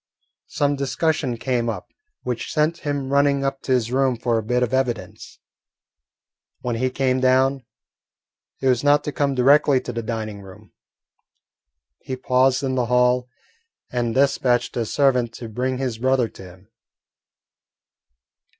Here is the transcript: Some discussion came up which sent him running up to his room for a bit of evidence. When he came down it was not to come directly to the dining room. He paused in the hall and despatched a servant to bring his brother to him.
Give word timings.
Some 0.47 0.75
discussion 0.75 1.37
came 1.37 1.69
up 1.69 1.91
which 2.23 2.51
sent 2.51 2.79
him 2.79 3.09
running 3.13 3.45
up 3.45 3.61
to 3.61 3.71
his 3.71 3.91
room 3.91 4.17
for 4.17 4.39
a 4.39 4.43
bit 4.43 4.63
of 4.63 4.73
evidence. 4.73 5.37
When 6.61 6.77
he 6.77 6.89
came 6.89 7.19
down 7.19 7.63
it 8.61 8.67
was 8.67 8.83
not 8.83 9.03
to 9.03 9.11
come 9.11 9.35
directly 9.35 9.79
to 9.81 9.93
the 9.93 10.01
dining 10.01 10.41
room. 10.41 10.73
He 11.99 12.15
paused 12.15 12.63
in 12.63 12.73
the 12.73 12.87
hall 12.87 13.29
and 13.91 14.15
despatched 14.15 14.75
a 14.75 14.87
servant 14.87 15.33
to 15.33 15.47
bring 15.47 15.77
his 15.77 15.99
brother 15.99 16.27
to 16.29 16.43
him. 16.45 16.69